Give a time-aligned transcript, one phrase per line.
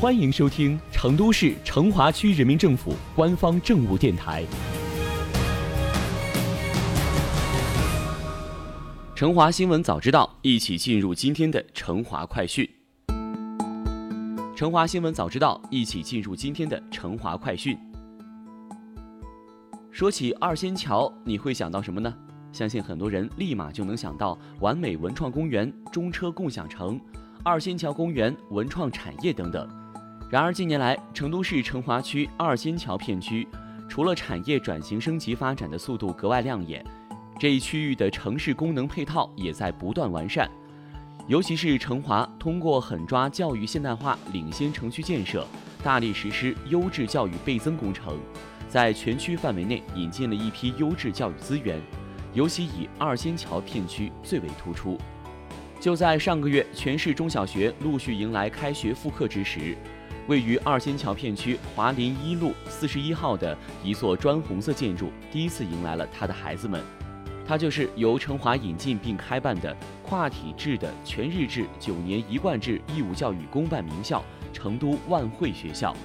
[0.00, 4.44] 欢迎收听成都市成华区人民政府官方政务电台。
[9.16, 12.64] 成华新闻早知道，一起进入今天的成华快讯。
[14.54, 17.76] 成华新闻早知道，一起进入今天的成华快讯。
[19.90, 22.14] 说起二仙桥，你会想到什么呢？
[22.52, 27.00] 相信很多人立马就能想到完美文创公园、中车共享城、
[27.42, 29.68] 二仙桥公园、文创产业等等。
[30.30, 33.48] 然而近年来，成都市成华区二仙桥片区，
[33.88, 36.84] 除了产业转型升级发展的速度格外亮眼。
[37.40, 40.46] 这一区域的城市功能配套也在不断完善，
[41.28, 45.46] 尤其是成华通过狠抓教育现代化领先城区建设，
[45.82, 48.18] 大力实施优质教育倍增工程，
[48.68, 51.80] 在全区范围内引进了一批优质教育资源，
[52.34, 54.98] 尤其以二仙桥片区最为突出。
[55.80, 59.74] 就在上个月，全市中小学陆续迎来开学复课之时，
[60.28, 66.82] 位于二仙桥片区华林一路四十一号的一座砖红色建筑，第一次迎来了他的孩子们。
[67.46, 75.96] 它就是由成华引进并开办的跨体制的全日制九年一贯制义务教育公办名校——成都万汇学校。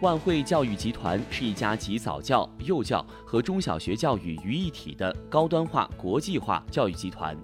[0.00, 7.36] 万汇教育集团是一家集早教、幼教和中小学教育于一体的高端化、国际化教育集团，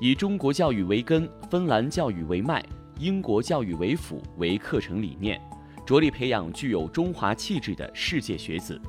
[0.00, 2.60] 以中国教育为根、芬兰教育为脉、
[2.98, 5.40] 英国教育为辅为课程理念，
[5.84, 8.80] 着力培养具有中华气质的世界学子。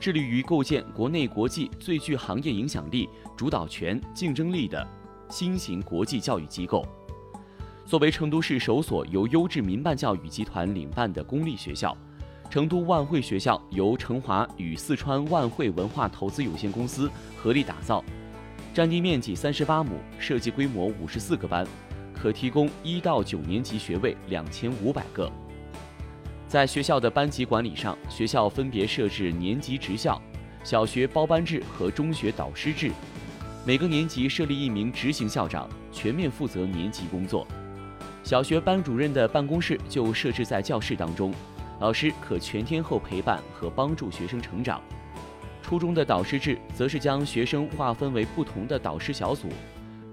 [0.00, 4.84] 致力于构建国内国际最具行业影响力、主导权、竞争力的
[5.28, 6.84] 新型国际教育机构。
[7.84, 11.96] 作为成都市首所由优质民办教育集团领办的公立学校，
[12.48, 18.02] 成都万汇学校由成华与四川万汇文化投资有限公司合力打造，
[18.72, 21.66] 占地面积三十八亩，设计规模五十四个班，
[22.14, 25.30] 可提供一到九年级学位两千五百个。
[26.46, 30.20] 在学校的班级管理上，学校分别设置年级职校、
[30.62, 32.90] 小学包班制和中学导师制，
[33.64, 37.46] 每个年级设立一名执行校长，全面负责年级工作。
[38.22, 41.32] 小学班主任的办公室就设置在教室当中，
[41.80, 44.80] 老师可全天候陪伴和帮助学生成长。
[45.62, 49.48] 初中的导师制则是将学生划分为不同的导师小组，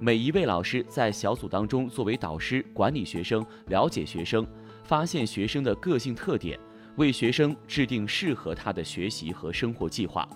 [0.00, 4.46] 每一位老师在小组当中作为导师，管理学生，了解学生。
[4.82, 6.60] 发现学生的个性特点，
[6.96, 10.28] 为学生制定适合他的学习和生活计划。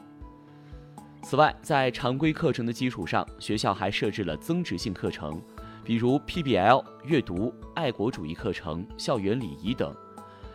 [1.22, 5.38] 此外，在常规课程的基础上，学校还设置了增值性课程，
[5.84, 9.94] 比如 PBL、阅读、爱国主义课程、校园礼仪等。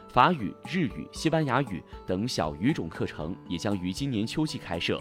[0.10, 5.00] 法语、日语、西班牙语等小语种课程也将于今年秋季开设。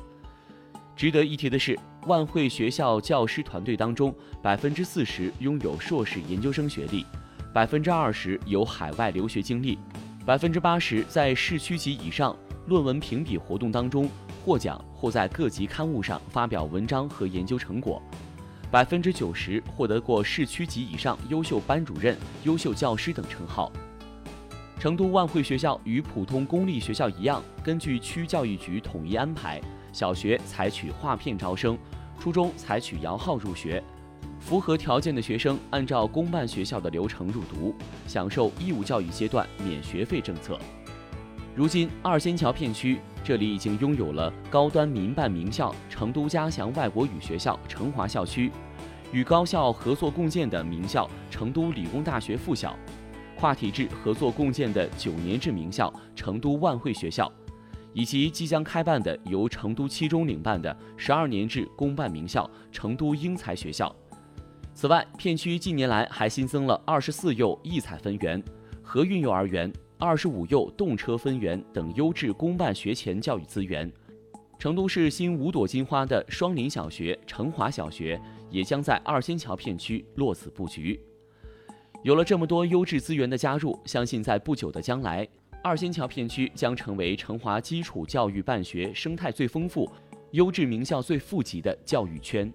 [1.02, 1.76] 值得一提的是，
[2.06, 7.04] 万汇学校教师团队当中，百分之四十拥有硕士研究生学历。
[7.52, 9.76] 百分之二十有海外留学经历，
[10.24, 12.36] 百分之八十在市区级以上
[12.68, 14.08] 论文评比活动当中
[14.44, 18.00] 获奖或在各级刊物上发表文章和研究成果，
[18.70, 23.72] 百分之九十获得过市区级以上优秀班主任、优秀教师等称号。
[24.78, 29.60] 成都万汇学校与普通公立学校一样，根据区教育局统一安排，
[29.92, 31.78] 小学采取划片招生，
[32.19, 33.82] 初中采取摇号入学。
[34.41, 37.75] 符合条件的学生按照公办学校的流程入读，
[38.08, 40.58] 享受义务教育阶段免学费政策。
[41.54, 48.50] 如今，二仙桥片区这里已经拥有了高端民办名校成都嘉祥外国语学校成华校区，
[49.12, 52.75] 与高校合作共建的名校成都理工大学附小，
[53.38, 57.31] 跨体制合作共建的九年制名校成都万汇学校，
[57.92, 63.94] 以及即将开办的由成都七中领办的十二年制公办名校成都英才学校。
[64.75, 68.42] 此外，片区近年来还新增了二十四幼艺彩分园、
[68.82, 73.92] 和韵幼儿园、二十五幼动车分园等优质公办学前教育资源。
[74.58, 80.98] 成都市新五朵金花的双林小学、成华小学也将在二仙桥片区落子布局。
[82.02, 85.28] 有了这么多优质资源的加入，相信在不久的将来，
[85.64, 89.88] 二仙桥片区将成为成华基础教育办学生态最丰富、
[90.32, 92.53] 优质名校最富集的教育圈。